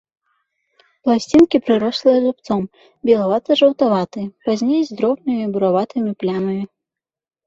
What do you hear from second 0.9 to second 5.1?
Пласцінкі прырослыя зубцом, белавата-жаўтаватыя, пазней з